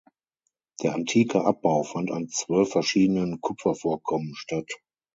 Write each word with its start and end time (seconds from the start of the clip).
Der 0.81 0.95
antike 0.95 1.45
Abbau 1.45 1.83
fand 1.83 2.09
an 2.09 2.27
zwölf 2.27 2.71
verschiedenen 2.71 3.39
Kupfervorkommen 3.39 4.33
statt. 4.33 4.73